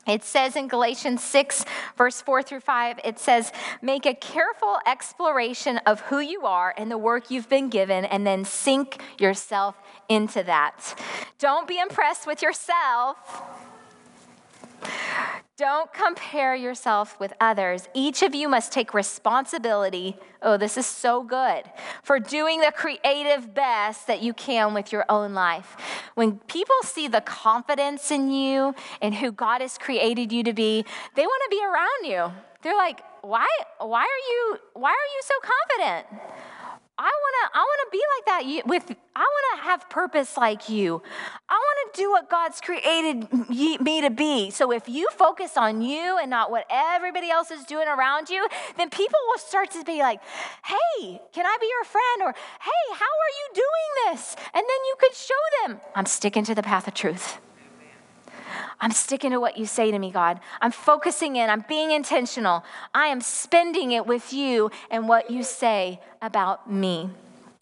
[0.06, 1.64] It says in Galatians 6,
[1.96, 6.90] verse 4 through 5, it says, Make a careful exploration of who you are and
[6.90, 9.76] the work you've been given, and then sink yourself
[10.08, 10.98] into that.
[11.38, 13.16] Don't be impressed with yourself
[15.60, 17.86] don't compare yourself with others.
[17.92, 20.16] Each of you must take responsibility.
[20.40, 21.64] Oh, this is so good
[22.02, 25.76] for doing the creative best that you can with your own life.
[26.14, 30.82] When people see the confidence in you and who God has created you to be,
[31.14, 32.34] they want to be around you.
[32.62, 33.46] They're like, why,
[33.78, 36.06] why are you why are you so confident?
[36.98, 40.36] I want to I want to be like that with I want to have purpose
[40.36, 41.02] like you.
[41.94, 44.50] Do what God's created me to be.
[44.50, 48.46] So if you focus on you and not what everybody else is doing around you,
[48.76, 50.20] then people will start to be like,
[50.64, 54.80] "Hey, can I be your friend?" or "Hey, how are you doing this?" And then
[54.88, 57.38] you could show them, "I'm sticking to the path of truth."
[58.80, 60.40] I'm sticking to what you say to me, God.
[60.60, 62.64] I'm focusing in, I'm being intentional.
[62.94, 67.10] I am spending it with you and what you say about me.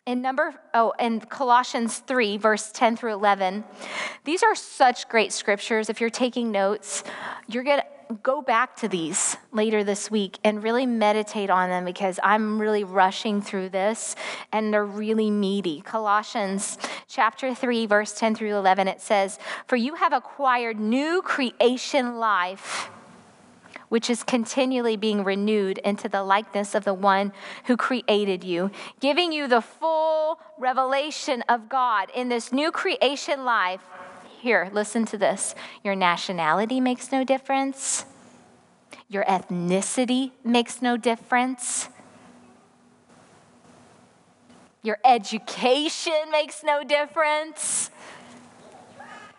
[0.09, 3.63] In number oh in Colossians 3 verse 10 through 11.
[4.25, 5.91] These are such great scriptures.
[5.91, 7.05] If you're taking notes,
[7.47, 11.85] you're going to go back to these later this week and really meditate on them
[11.85, 14.17] because I'm really rushing through this
[14.51, 15.83] and they're really meaty.
[15.83, 22.17] Colossians chapter 3 verse 10 through 11 it says, "For you have acquired new creation
[22.17, 22.91] life."
[23.89, 27.33] Which is continually being renewed into the likeness of the one
[27.65, 28.71] who created you,
[29.01, 33.81] giving you the full revelation of God in this new creation life
[34.39, 35.55] here, listen to this.
[35.83, 38.05] Your nationality makes no difference.
[39.09, 41.89] Your ethnicity makes no difference.
[44.83, 47.91] Your education makes no difference.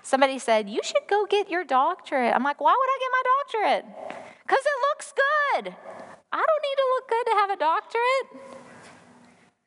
[0.03, 2.35] Somebody said, You should go get your doctorate.
[2.35, 4.28] I'm like, Why would I get my doctorate?
[4.49, 5.75] Because it looks good.
[6.33, 8.27] I don't need to look good to have a doctorate.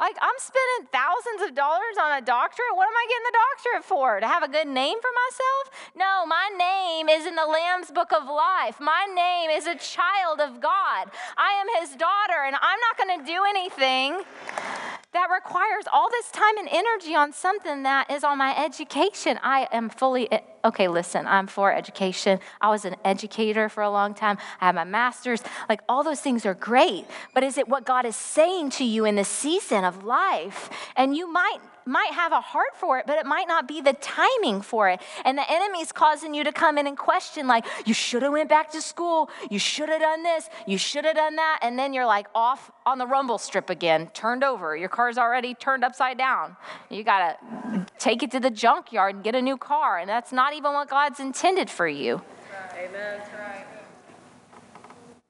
[0.00, 2.74] Like, I'm spending thousands of dollars on a doctorate.
[2.74, 4.18] What am I getting the doctorate for?
[4.18, 5.94] To have a good name for myself?
[5.94, 8.80] No, my name is in the Lamb's book of life.
[8.80, 11.14] My name is a child of God.
[11.38, 14.26] I am his daughter, and I'm not going to do anything
[15.12, 19.38] that requires all this time and energy on something that is on my education.
[19.42, 20.28] I am fully,
[20.64, 22.40] okay, listen, I'm for education.
[22.60, 24.38] I was an educator for a long time.
[24.60, 25.42] I have my master's.
[25.68, 27.04] Like, all those things are great.
[27.34, 30.70] But is it what God is saying to you in the season of life?
[30.96, 33.92] And you might might have a heart for it, but it might not be the
[33.94, 35.00] timing for it.
[35.24, 38.48] And the enemy's causing you to come in and question, like, you should have went
[38.48, 41.92] back to school, you should have done this, you should have done that, and then
[41.92, 44.76] you're like off on the rumble strip again, turned over.
[44.76, 46.56] Your car's already turned upside down.
[46.90, 47.36] You gotta
[47.98, 50.88] take it to the junkyard and get a new car, and that's not even what
[50.88, 52.22] God's intended for you.
[52.76, 53.20] Amen.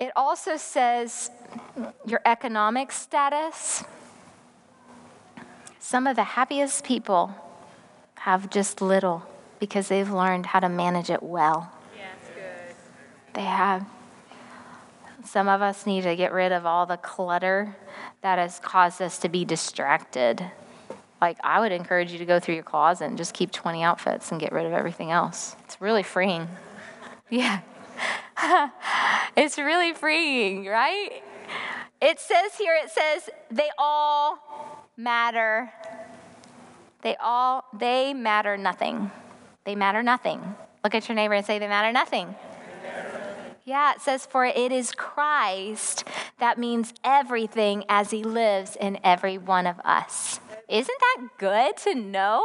[0.00, 1.30] It also says
[2.04, 3.84] your economic status
[5.82, 7.34] some of the happiest people
[8.14, 9.26] have just little
[9.58, 11.72] because they've learned how to manage it well.
[11.96, 12.76] Yes, good.
[13.34, 13.84] They have.
[15.24, 17.76] Some of us need to get rid of all the clutter
[18.20, 20.52] that has caused us to be distracted.
[21.20, 24.30] Like, I would encourage you to go through your closet and just keep 20 outfits
[24.30, 25.56] and get rid of everything else.
[25.64, 26.48] It's really freeing.
[27.30, 27.60] Yeah.
[29.38, 31.22] it's really freeing, right?
[32.02, 34.38] It says here, it says, they all
[34.96, 35.72] matter.
[37.02, 39.10] They all, they matter nothing.
[39.64, 40.40] They matter nothing.
[40.84, 42.34] Look at your neighbor and say, they matter nothing.
[43.64, 46.04] Yeah, it says, for it is Christ
[46.40, 50.40] that means everything as he lives in every one of us.
[50.68, 52.44] Isn't that good to know?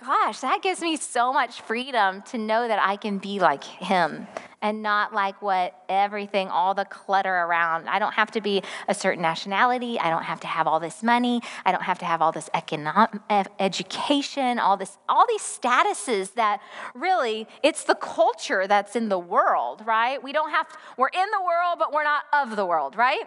[0.00, 4.28] Gosh, that gives me so much freedom to know that I can be like him
[4.62, 7.88] and not like what everything, all the clutter around.
[7.88, 9.98] I don't have to be a certain nationality.
[9.98, 11.40] I don't have to have all this money.
[11.64, 13.20] I don't have to have all this economic
[13.58, 16.60] education, all this, all these statuses that
[16.94, 20.22] really it's the culture that's in the world, right?
[20.22, 23.24] We don't have, to, we're in the world, but we're not of the world, right?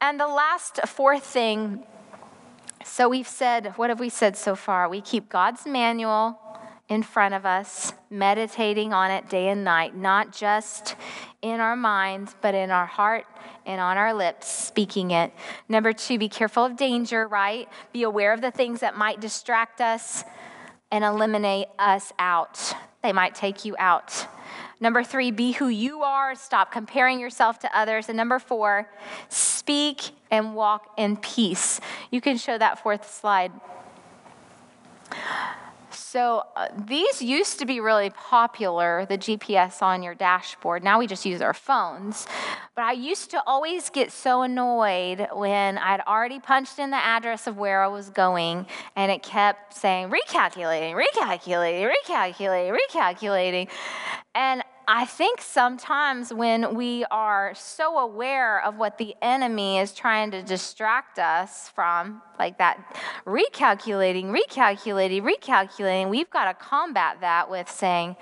[0.00, 1.84] And the last fourth thing
[2.86, 4.88] so we've said, what have we said so far?
[4.88, 6.38] We keep God's manual
[6.88, 10.94] in front of us, meditating on it day and night, not just
[11.42, 13.26] in our minds, but in our heart
[13.64, 15.32] and on our lips, speaking it.
[15.68, 17.68] Number two, be careful of danger, right?
[17.92, 20.24] Be aware of the things that might distract us
[20.92, 22.74] and eliminate us out.
[23.02, 24.28] They might take you out.
[24.78, 26.34] Number three, be who you are.
[26.34, 28.08] Stop comparing yourself to others.
[28.08, 28.88] And number four,
[29.28, 31.80] speak and walk in peace.
[32.10, 33.52] You can show that fourth slide.
[36.08, 40.84] So uh, these used to be really popular, the GPS on your dashboard.
[40.84, 42.28] Now we just use our phones.
[42.76, 47.48] But I used to always get so annoyed when I'd already punched in the address
[47.48, 53.68] of where I was going and it kept saying recalculating, recalculating, recalculating, recalculating.
[54.32, 60.30] And I think sometimes when we are so aware of what the enemy is trying
[60.30, 62.78] to distract us from, like that
[63.26, 68.16] recalculating, recalculating, recalculating, we've got to combat that with saying,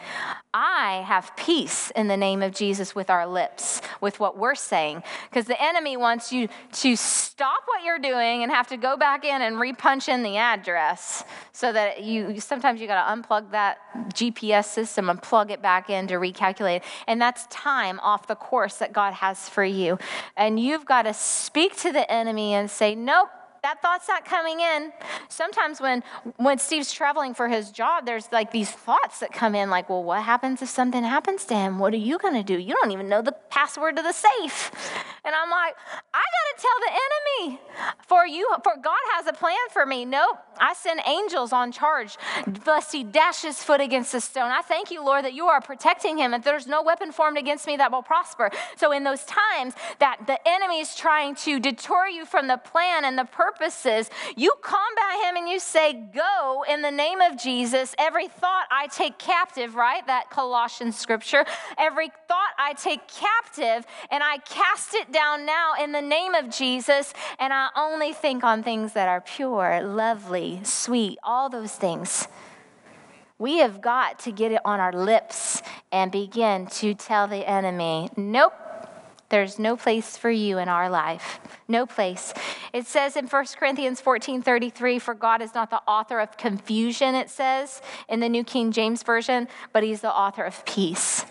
[0.54, 5.02] I have peace in the name of Jesus with our lips, with what we're saying.
[5.28, 9.24] Because the enemy wants you to stop what you're doing and have to go back
[9.24, 13.78] in and repunch in the address so that you sometimes you got to unplug that
[14.14, 16.82] GPS system and plug it back in to recalculate.
[17.08, 19.98] And that's time off the course that God has for you.
[20.36, 23.28] And you've got to speak to the enemy and say, Nope
[23.64, 24.92] that thought's not coming in.
[25.28, 26.04] Sometimes when
[26.36, 30.04] when Steve's traveling for his job, there's like these thoughts that come in, like, well,
[30.04, 31.78] what happens if something happens to him?
[31.78, 32.58] What are you gonna do?
[32.58, 34.70] You don't even know the password to the safe.
[35.24, 35.74] And I'm like,
[36.12, 37.60] I gotta tell the enemy,
[38.06, 40.04] for you, for God has a plan for me.
[40.04, 42.16] Nope, I send angels on charge,
[42.66, 44.50] lest he dash his foot against the stone.
[44.50, 47.66] I thank you, Lord, that you are protecting him, and there's no weapon formed against
[47.66, 48.50] me that will prosper.
[48.76, 53.04] So in those times that the enemy is trying to deter you from the plan
[53.04, 57.94] and the purposes, you combat him and you say, Go in the name of Jesus.
[57.98, 60.06] Every thought I take captive, right?
[60.06, 61.44] That Colossian scripture.
[61.78, 66.50] Every thought I take captive and I cast it down now in the name of
[66.50, 67.14] Jesus.
[67.38, 72.28] And I only think on things that are pure, lovely, sweet, all those things.
[73.38, 78.10] We have got to get it on our lips and begin to tell the enemy,
[78.16, 78.52] Nope.
[79.30, 81.40] There's no place for you in our life.
[81.66, 82.34] No place.
[82.72, 87.14] It says in 1 Corinthians 14 33, for God is not the author of confusion,
[87.14, 91.24] it says in the New King James Version, but he's the author of peace.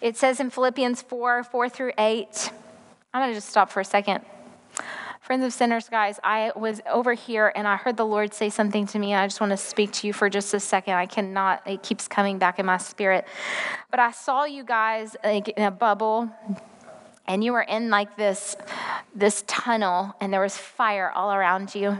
[0.00, 2.50] It says in Philippians 4 4 through 8.
[3.12, 4.24] I'm going to just stop for a second.
[5.20, 8.86] Friends of sinners, guys, I was over here and I heard the Lord say something
[8.86, 9.14] to me.
[9.14, 10.94] I just want to speak to you for just a second.
[10.94, 13.26] I cannot, it keeps coming back in my spirit.
[13.90, 16.30] But I saw you guys like in a bubble
[17.26, 18.56] and you were in like this
[19.14, 21.98] this tunnel and there was fire all around you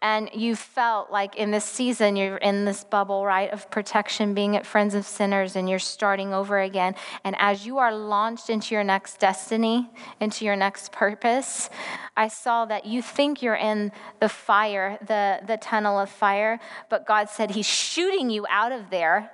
[0.00, 4.56] and you felt like in this season you're in this bubble right of protection being
[4.56, 6.94] at friends of sinners and you're starting over again.
[7.24, 9.90] And as you are launched into your next destiny
[10.20, 11.68] into your next purpose
[12.16, 13.90] i saw that you think you're in
[14.20, 16.60] the fire the, the tunnel of fire.
[16.88, 19.30] But god said he's shooting you out of there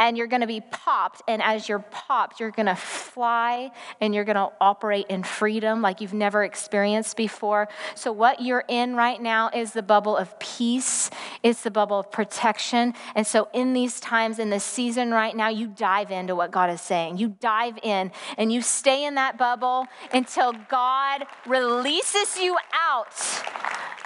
[0.00, 1.22] and you're going to be popped.
[1.28, 5.80] And as you're popped you're going to fly and you're going to operate in freedom
[5.80, 7.68] like you've never experienced before.
[7.94, 11.10] So what you're in right now is the bubble bubble of peace,
[11.42, 12.94] it's the bubble of protection.
[13.14, 16.70] And so, in these times, in this season right now, you dive into what God
[16.70, 17.18] is saying.
[17.18, 23.12] You dive in and you stay in that bubble until God releases you out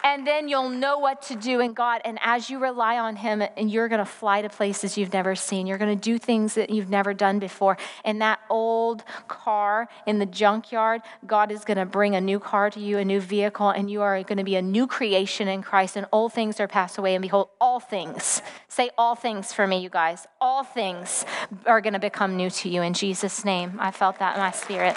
[0.04, 2.00] and then you'll know what to do in God.
[2.04, 5.34] And as you rely on Him, and you're going to fly to places you've never
[5.34, 7.76] seen, you're going to do things that you've never done before.
[8.04, 12.70] In that old car in the junkyard, God is going to bring a new car
[12.70, 15.62] to you, a new vehicle, and you are going to be a new creation in
[15.62, 15.96] Christ.
[15.96, 18.42] And old things are passed away, and behold, all things.
[18.68, 20.26] Say all things for me, you guys.
[20.40, 21.24] All things
[21.66, 23.78] are going to become new to you in Jesus' name.
[23.78, 24.96] I felt that in my spirit.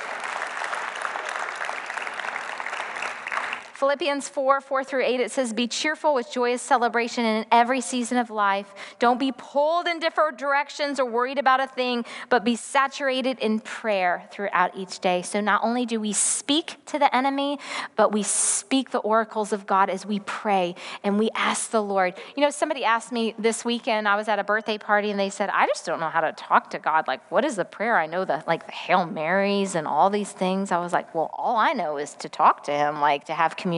[3.85, 8.17] Philippians 4 4 through 8, it says, Be cheerful with joyous celebration in every season
[8.17, 8.73] of life.
[8.97, 13.59] Don't be pulled in different directions or worried about a thing, but be saturated in
[13.59, 15.21] prayer throughout each day.
[15.21, 17.59] So not only do we speak to the enemy,
[17.95, 20.73] but we speak the oracles of God as we pray
[21.03, 22.15] and we ask the Lord.
[22.35, 25.29] You know, somebody asked me this weekend, I was at a birthday party, and they
[25.29, 27.07] said, I just don't know how to talk to God.
[27.07, 27.99] Like, what is the prayer?
[27.99, 30.71] I know the like the Hail Marys and all these things.
[30.71, 33.55] I was like, well, all I know is to talk to him, like to have
[33.55, 33.74] communication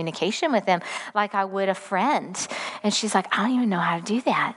[0.52, 0.82] with him
[1.16, 2.36] like I would a friend.
[2.84, 4.56] And she's like, I don't even know how to do that.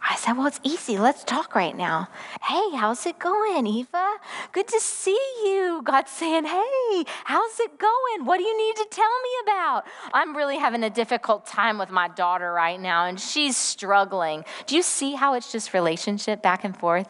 [0.00, 0.96] I said, Well, it's easy.
[0.96, 2.08] Let's talk right now.
[2.42, 4.18] Hey, how's it going, Eva?
[4.52, 5.80] good to see you.
[5.84, 8.24] God's saying, hey, how's it going?
[8.24, 9.84] What do you need to tell me about?
[10.12, 14.44] I'm really having a difficult time with my daughter right now, and she's struggling.
[14.66, 17.08] Do you see how it's just relationship back and forth?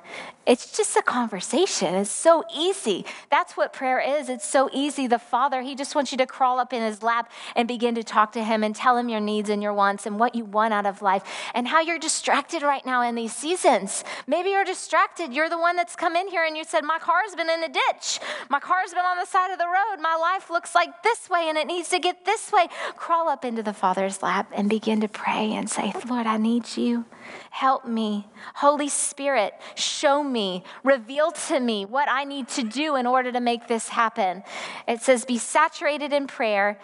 [0.49, 1.95] It's just a conversation.
[1.95, 3.05] It's so easy.
[3.31, 4.31] That's what prayer is.
[4.31, 5.07] It's so easy.
[5.07, 8.03] The Father, He just wants you to crawl up in His lap and begin to
[8.03, 10.73] talk to Him and tell Him your needs and your wants and what you want
[10.73, 11.23] out of life
[11.53, 14.05] and how you're distracted right now in these seasons.
[14.27, 15.35] Maybe you're distracted.
[15.35, 17.69] You're the one that's come in here and you said, My car's been in the
[17.69, 18.19] ditch.
[18.49, 20.01] My car's been on the side of the road.
[20.01, 22.69] My life looks like this way and it needs to get this way.
[22.97, 26.75] Crawl up into the Father's lap and begin to pray and say, Lord, I need
[26.75, 27.05] you.
[27.51, 28.27] Help me.
[28.55, 33.41] Holy Spirit, show me, reveal to me what I need to do in order to
[33.41, 34.43] make this happen.
[34.87, 36.79] It says, Be saturated in prayer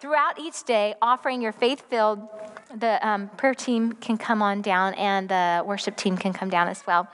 [0.00, 2.20] throughout each day, offering your faith filled.
[2.74, 6.68] The um, prayer team can come on down and the worship team can come down
[6.68, 7.08] as well.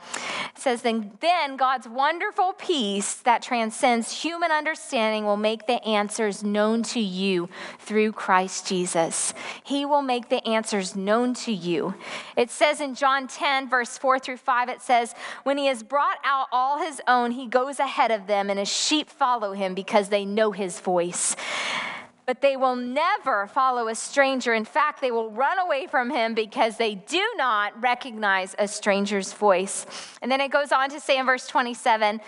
[0.54, 6.44] It says, then, then God's wonderful peace that transcends human understanding will make the answers
[6.44, 7.48] known to you
[7.78, 9.32] through Christ Jesus.
[9.64, 11.94] He will make the answers known to you.
[12.36, 16.18] It says in John 10, verse 4 through 5, it says, When he has brought
[16.22, 20.10] out all his own, he goes ahead of them, and his sheep follow him because
[20.10, 21.34] they know his voice
[22.26, 24.52] but they will never follow a stranger.
[24.52, 29.32] In fact, they will run away from him because they do not recognize a stranger's
[29.32, 29.86] voice.
[30.20, 32.20] And then it goes on to say in verse 27,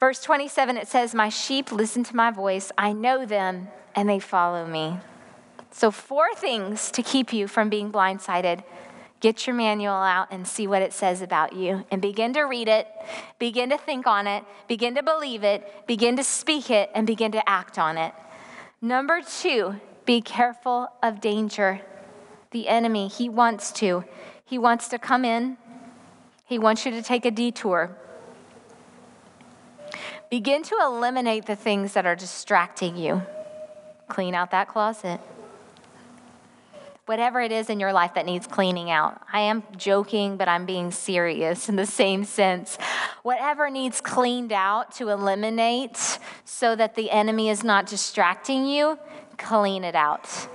[0.00, 2.70] verse 27, it says, My sheep listen to my voice.
[2.78, 4.98] I know them, and they follow me.
[5.72, 8.62] So, four things to keep you from being blindsided
[9.22, 12.66] Get your manual out and see what it says about you and begin to read
[12.66, 12.88] it,
[13.38, 17.30] begin to think on it, begin to believe it, begin to speak it, and begin
[17.30, 18.12] to act on it.
[18.82, 21.80] Number two, be careful of danger.
[22.50, 24.04] The enemy, he wants to.
[24.44, 25.56] He wants to come in,
[26.44, 27.96] he wants you to take a detour.
[30.28, 33.22] Begin to eliminate the things that are distracting you.
[34.08, 35.20] Clean out that closet
[37.06, 39.20] whatever it is in your life that needs cleaning out.
[39.32, 42.78] I am joking, but I'm being serious in the same sense.
[43.22, 48.98] Whatever needs cleaned out to eliminate so that the enemy is not distracting you,
[49.38, 50.48] clean it out.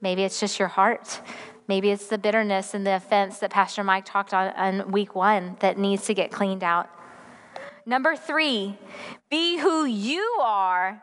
[0.00, 1.20] Maybe it's just your heart.
[1.68, 5.56] Maybe it's the bitterness and the offense that Pastor Mike talked on, on week one
[5.60, 6.88] that needs to get cleaned out.
[7.84, 8.78] Number three,
[9.30, 11.02] be who you are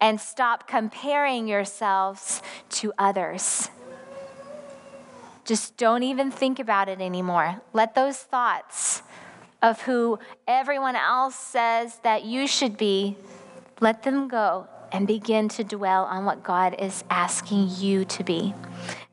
[0.00, 3.70] and stop comparing yourselves to others.
[5.44, 7.60] Just don't even think about it anymore.
[7.72, 9.02] Let those thoughts
[9.62, 13.16] of who everyone else says that you should be,
[13.80, 18.54] let them go and begin to dwell on what God is asking you to be.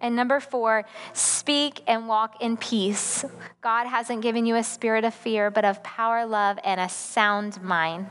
[0.02, 3.26] And number four, speak and walk in peace.
[3.62, 7.62] God hasn't given you a spirit of fear, but of power, love, and a sound
[7.62, 8.08] mind.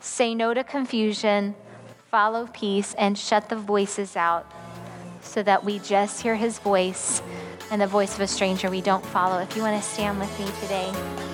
[0.00, 1.54] Say no to confusion,
[2.10, 4.50] follow peace, and shut the voices out
[5.20, 7.20] so that we just hear his voice
[7.70, 9.38] and the voice of a stranger we don't follow.
[9.38, 11.27] If you want to stand with me today.